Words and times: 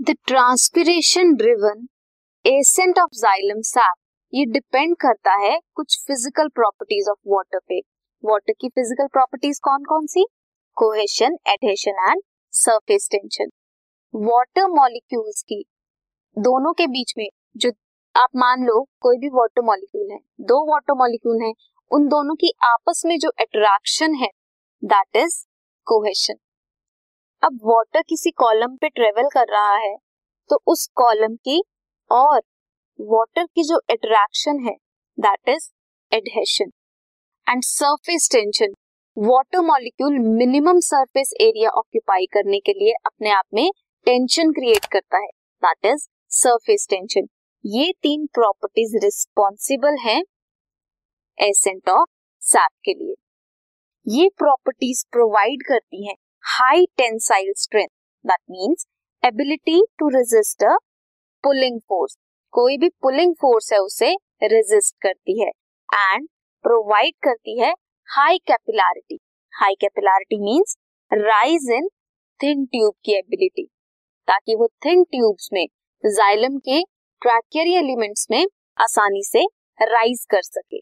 The 0.00 0.12
transpiration 0.26 1.32
driven 1.34 1.86
ascent 2.44 2.98
of 2.98 3.14
xylem 3.14 3.60
sap 3.64 3.94
ये 4.32 4.44
depend 4.46 4.94
करता 4.96 5.32
है 5.36 5.58
कुछ 5.74 5.96
फ़िज़िकल 6.06 6.48
प्रॉपर्टीज़ 6.48 7.08
ऑफ़ 7.10 7.18
वाटर 7.26 7.58
पे। 7.68 7.78
वाटर 8.24 8.52
की 8.52 8.68
फ़िज़िकल 8.68 9.06
प्रॉपर्टीज़ 9.12 9.60
कौन 9.64 9.84
कौन 9.84 10.06
सी? 10.06 10.24
Cohesion 10.76 11.36
adhesion 11.48 11.98
and 12.10 12.22
surface 12.52 13.08
tension 13.12 13.50
water 14.14 14.68
molecules 14.70 15.42
की 15.42 15.62
दोनों 16.36 16.72
के 16.72 16.86
बीच 16.88 17.14
में 17.18 17.28
जो 17.56 17.70
आप 18.14 18.36
मान 18.36 18.66
लो 18.66 18.80
कोई 19.00 19.18
भी 19.18 19.28
वाटर 19.32 19.62
मॉलिक्यूल 19.64 20.10
है, 20.12 20.18
दो 20.40 20.64
वाटर 20.72 20.98
मॉलिक्यूल 20.98 21.42
हैं, 21.42 21.54
उन 21.90 22.08
दोनों 22.08 22.34
की 22.36 22.52
आपस 22.64 23.02
में 23.06 23.18
जो 23.18 23.30
अट्रैक्शन 23.40 24.14
है 24.14 24.30
दैट 24.82 25.24
इज़ 25.24 25.44
कोहेशन 25.86 26.38
अब 27.42 27.58
वाटर 27.64 28.02
किसी 28.02 28.30
कॉलम 28.30 28.74
पे 28.76 28.88
ट्रेवल 28.88 29.28
कर 29.32 29.46
रहा 29.50 29.74
है 29.76 29.94
तो 30.50 30.58
उस 30.66 30.86
कॉलम 30.96 31.34
की 31.44 31.62
और 32.10 32.40
वाटर 32.98 33.44
की 33.44 33.62
जो 33.62 33.76
अट्रैक्शन 33.90 34.58
है 34.58 34.74
that 35.18 35.48
is 35.48 35.68
adhesion 36.12 36.70
and 37.46 37.62
surface 37.64 38.28
tension 38.32 38.74
water 39.16 39.60
molecule 39.60 40.18
minimum 40.38 40.80
surface 40.80 41.32
area 41.40 41.70
occupy 41.74 42.26
करने 42.32 42.60
के 42.60 42.72
लिए 42.72 42.94
अपने 43.06 43.30
आप 43.30 43.44
में 43.54 43.70
टेंशन 44.06 44.52
क्रिएट 44.52 44.90
करता 44.92 45.18
है 45.18 45.30
दैट 45.62 45.92
इज़ 45.92 46.08
सरफेस 46.32 46.86
टेंशन 46.90 47.28
ये 47.64 47.92
तीन 48.02 48.26
प्रॉपर्टीज़ 48.34 48.96
रिस्पॉन्सिबल 49.04 49.96
हैं 50.00 50.22
एसेंट 51.38 51.88
ऑफ़ 51.88 52.08
सैप 52.42 52.70
के 52.84 52.92
लिए. 52.94 53.14
ये 54.06 54.28
प्रॉपर्टीज़ 54.38 55.04
प्रोवाइड 55.12 55.62
करती 55.68 56.06
हैं 56.06 56.14
high 56.46 56.84
tensile 56.96 57.52
strength 57.56 57.88
that 58.24 58.38
means 58.50 58.86
ability 59.22 59.80
to 59.98 60.08
resist 60.08 60.64
a 60.64 60.76
pulling 61.44 61.80
force 61.88 62.16
कोई 62.54 62.76
भी 62.78 62.88
पुलिंग 63.02 63.34
फोर्स 63.40 63.72
है 63.72 63.78
उसे 63.78 64.12
रेजिस्ट 64.42 64.94
करती 65.02 65.40
है 65.42 65.48
एंड 66.12 66.28
प्रोवाइड 66.64 67.14
करती 67.22 67.58
है 67.60 67.72
high 68.08 68.38
capillarity 68.38 69.18
high 69.52 69.74
capillarity 69.80 70.40
means 70.44 70.76
rise 71.12 71.70
in 71.74 71.88
thin 72.40 72.64
tube 72.66 72.94
की 73.04 73.18
एबिलिटी 73.18 73.66
ताकि 74.28 74.54
वो 74.54 74.68
थिन 74.84 75.04
ट्यूब्स 75.04 75.48
में 75.52 75.66
जाइलम 76.04 76.58
के 76.58 76.82
ट्रैकियरी 77.22 77.74
एलिमेंट्स 77.74 78.26
में 78.30 78.44
आसानी 78.80 79.22
से 79.24 79.44
राइज 79.80 80.26
कर 80.30 80.42
सके। 80.42 80.80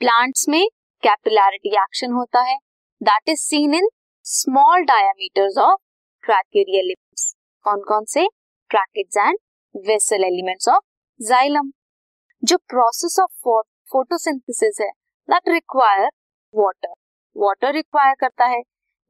प्लांट्स 0.00 0.48
में 0.48 0.64
कैपिलैरिटी 1.02 1.76
एक्शन 1.82 2.12
होता 2.12 2.40
है। 2.42 2.65
That 3.00 3.28
is 3.28 3.40
seen 3.40 3.74
in 3.74 3.88
small 4.26 4.84
diameters 4.84 5.58
of 5.58 5.78
tracheary 6.24 6.78
elements 6.78 7.34
कौन 7.64 7.82
कौन 7.88 8.04
से? 8.04 8.26
Tracheids 8.70 9.16
and 9.16 9.38
vessel 9.74 10.24
elements 10.24 10.68
of 10.68 10.82
xylem 11.20 11.70
जो 12.42 12.56
प्रोसेस 12.68 13.18
ऑफ़ 13.20 13.50
फोटोसिंथेसिस 13.92 14.80
है 14.80 14.88
that 15.28 15.48
require 15.48 16.08
water 16.54 16.94
water 17.36 17.72
require 17.74 18.14
करता 18.20 18.44
है। 18.46 18.60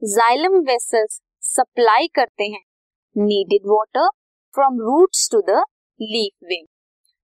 जाइलम 0.02 0.58
वेसल्स 0.66 1.20
सप्लाई 1.44 2.08
करते 2.14 2.44
हैं। 2.44 2.62
Needed 3.16 3.70
water 3.70 4.08
from 4.54 4.80
roots 4.80 5.28
to 5.32 5.40
the 5.48 5.62
leaf 6.00 6.48
vein 6.48 6.66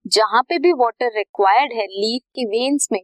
जहाँ 0.06 0.42
पे 0.48 0.58
भी 0.58 0.72
वाटर 0.74 1.10
रिक्वायर्ड 1.16 1.72
है 1.72 1.86
लीफ 1.88 2.22
की 2.34 2.44
वेन्स 2.46 2.88
में, 2.92 3.02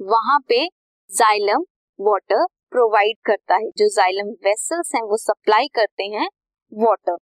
वहाँ 0.00 0.38
पे 0.48 0.66
जाइलम 1.10 1.64
वाटर 1.98 2.46
प्रोवाइड 2.72 3.16
करता 3.26 3.54
है, 3.54 3.68
जो 3.68 3.88
जाइलम 3.88 4.30
वेसल्स 4.44 4.94
हैं, 4.94 5.02
वो 5.02 5.16
सप्लाई 5.16 5.68
करते 5.74 6.04
हैं 6.06 6.28
water 6.72 7.16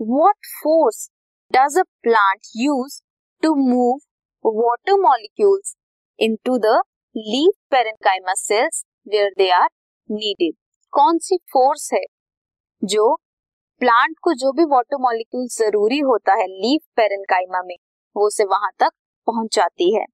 what 0.00 0.46
force 0.62 1.08
does 1.52 1.78
a 1.78 1.82
plant 2.02 2.48
use 2.56 3.00
to 3.42 3.54
move 3.54 3.96
water 4.44 5.00
molecules 5.00 5.74
into 6.18 6.58
the 6.58 6.80
leaf 7.16 7.54
parenchyma 7.70 8.34
cells 8.36 8.84
where 9.08 9.30
they 9.38 9.50
are 9.50 9.68
needed 10.08 10.54
कौन 10.92 11.18
सी 11.18 11.36
फोर्स 11.52 11.90
है 11.94 12.02
जो 12.82 13.14
प्लांट 13.80 14.16
को 14.22 14.32
जो 14.34 14.52
भी 14.52 14.64
वाटर 14.64 14.96
मॉलिक्यूल 15.00 15.46
ज़रूरी 15.48 15.98
होता 16.00 16.34
है 16.34 16.46
लीफ 16.46 16.80
पेरेंकाइमा 16.96 17.62
में, 17.62 17.76
वो 18.16 18.26
उसे 18.26 18.44
वहाँ 18.44 18.70
तक 18.78 18.90
पहुंचाती 19.26 19.94
है? 19.94 20.04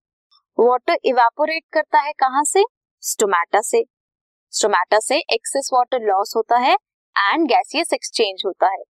वाटर 0.59 0.97
इवेपोरेट 1.05 1.63
करता 1.73 2.01
है 2.01 2.13
कहाँ 2.13 2.43
से? 2.45 2.65
स्टोमेटा 3.03 3.61
से. 3.61 3.83
स्टोमेटा 4.55 4.99
से 5.01 5.17
एक्सेस 5.35 5.69
वाटर 5.73 6.01
लॉस 6.03 6.33
होता 6.37 6.57
है 6.59 6.73
एंड 6.73 7.47
गैसियस 7.49 7.93
एक्सचेंज 7.95 8.43
होता 8.47 8.67
है। 8.73 8.83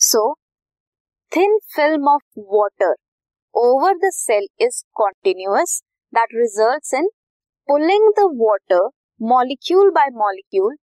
So 0.00 0.22
thin 1.32 1.58
film 1.74 2.08
of 2.10 2.40
water 2.54 2.94
over 3.54 3.94
the 3.98 4.10
cell 4.14 4.46
is 4.60 4.82
continuous 4.96 5.80
that 6.12 6.34
results 6.36 6.94
in 6.94 7.08
pulling 7.68 8.08
the 8.18 8.24
water 8.40 8.88
molecule 9.20 9.90
by 9.90 10.08
molecule 10.14 10.76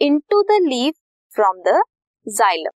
into 0.00 0.42
the 0.48 0.58
leaf 0.62 0.94
from 1.32 1.60
the 1.66 1.80
xylem 2.26 2.70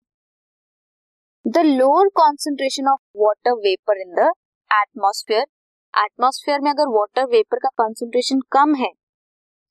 the 1.45 1.63
lower 1.67 2.07
concentration 2.15 2.87
of 2.91 3.01
water 3.17 3.53
vapour 3.61 4.01
in 4.01 4.13
the 4.15 4.31
atmosphere 4.71 5.45
atmosphere 5.93 6.59
में 6.61 6.69
अगर 6.71 6.89
water 6.95 7.25
vapour 7.29 7.59
का 7.59 7.69
concentration 7.77 8.39
कम 8.51 8.75
है 8.75 8.91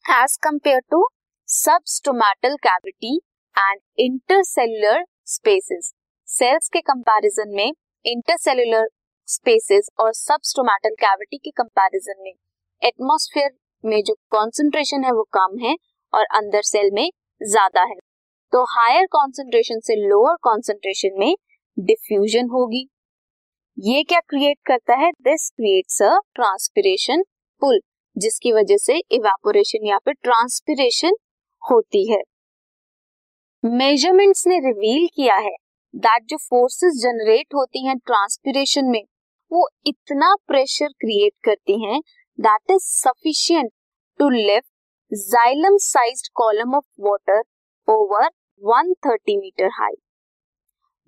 as 0.04 0.36
compared 0.42 0.80
to 0.90 1.06
substomatal 1.48 2.54
cavity 2.56 3.14
and 3.56 3.80
intercellular 3.98 5.04
spaces 5.24 5.92
cells 6.28 6.68
के 6.68 6.80
comparison 6.80 7.52
में 7.56 7.72
intercellular 8.04 8.88
spaces 9.28 9.90
और 10.00 10.12
substomatal 10.12 10.94
cavity 11.00 11.38
के 11.38 11.50
comparison 11.50 12.22
में 12.22 12.32
एटमॉस्फेयर 12.82 13.50
में 13.84 14.02
जो 14.02 14.14
कॉन्सेंट्रेशन 14.30 15.04
है 15.04 15.12
वो 15.12 15.22
कम 15.32 15.56
है 15.58 15.74
और 16.12 16.24
अंदर 16.36 16.62
सेल 16.62 16.90
में 16.94 17.08
ज़्यादा 17.40 17.82
है। 17.82 17.96
तो 18.52 18.62
हायर 18.70 19.06
कॉन्सेंट्रेशन 19.12 19.80
से 19.80 19.96
लोअर 19.98 20.36
कॉन्सेंट्रेशन 20.42 21.18
में 21.18 21.34
डिफ्यूजन 21.76 22.48
होगी। 22.52 22.86
ये 23.78 24.02
क्या 24.02 24.20
क्रिएट 24.28 24.58
करता 24.66 24.94
है? 24.94 25.10
This 25.22 25.48
creates 25.50 26.02
a 26.02 26.10
transpiration 26.34 27.22
pull 27.62 27.80
जिसकी 28.16 28.52
वजह 28.52 28.76
से 28.78 28.98
इवेपोरेशन 29.12 29.86
या 29.86 29.98
फिर 29.98 30.14
ट्रांसपिरेशन 30.22 31.16
होती 31.62 32.10
है। 32.12 32.22
मेजरमेंट्स 33.62 34.46
ने 34.46 34.58
रिवील 34.60 35.06
किया 35.16 35.36
है 35.36 35.54
दैट 35.94 36.24
जो 36.24 36.36
फोर्सेस 36.38 37.00
जनरेट 37.02 37.54
होती 37.54 37.86
हैं 37.86 37.96
ट्रांसपिरेशन 37.98 38.86
में, 38.86 39.02
वो 39.50 39.68
इतना 39.86 40.34
प्रेशर 40.48 40.88
क्रिएट 41.00 41.32
करती 41.44 41.82
हैं 41.84 42.00
that 42.38 42.70
is 42.70 42.84
sufficient 42.84 43.70
to 44.20 44.28
lift 44.30 44.68
xylem 45.12 45.76
sized 45.80 46.28
column 46.34 46.74
of 46.74 46.84
water 47.00 47.42
over 47.88 48.28
130 48.62 49.36
metre 49.36 49.68
high 49.72 49.94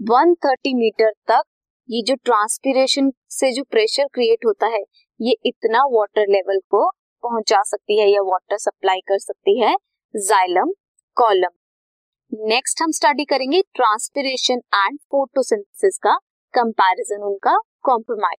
130 0.00 0.74
metre 0.74 1.10
तक 1.28 1.42
ये 1.88 2.02
जो 2.02 2.14
ट्रांसपिरेशन 2.24 3.10
से 3.30 3.50
जो 3.52 3.62
प्रेशर 3.64 4.06
क्रिएट 4.14 4.44
होता 4.46 4.66
है, 4.66 4.80
ये 5.20 5.34
इतना 5.46 5.84
वाटर 5.90 6.26
लेवल 6.28 6.58
को 6.70 6.88
पहुँचा 7.24 7.62
सकती 7.62 7.98
है 8.00 8.08
या 8.10 8.22
वाटर 8.22 8.58
सप्लाई 8.58 9.00
कर 9.00 9.18
सकती 9.18 9.58
है 9.60 9.74
जाइलम 10.16 10.70
कॉलम 11.16 12.46
नेक्स्ट 12.46 12.82
हम 12.82 12.90
स्टडी 12.90 13.24
करेंगे 13.24 13.60
ट्रांसपिरेशन 13.74 14.60
एंड 14.74 14.98
फोटोसिंथेसिस 15.10 15.98
का 15.98 16.14
कंपैरिजन 16.54 17.22
उनका 17.22 17.58
compromise 17.82 18.38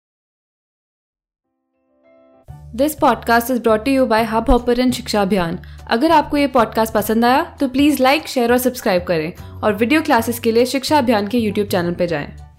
this 2.76 2.94
podcast 2.94 3.50
is 3.50 3.62
brought 3.62 3.88
you 3.88 4.06
by 4.06 4.24
Hubhopper 4.50 4.90
Shiksha 4.90 5.22
Abhiyan 5.22 5.58
अगर 5.90 6.10
आपको 6.10 6.36
ये 6.36 6.46
पॉडकास्ट 6.46 6.94
पसंद 6.94 7.24
आया 7.24 7.56
तो 7.60 7.68
प्लीज़ 7.68 8.02
लाइक 8.02 8.26
शेयर 8.26 8.52
और 8.52 8.58
सब्सक्राइब 8.58 9.04
करें 9.04 9.60
और 9.62 9.74
वीडियो 9.74 10.02
क्लासेस 10.02 10.38
के 10.38 10.52
लिए 10.52 10.66
शिक्षा 10.66 10.98
अभियान 10.98 11.28
के 11.28 11.38
यूट्यूब 11.38 11.68
चैनल 11.68 11.94
पर 11.94 12.06
जाएँ। 12.06 12.49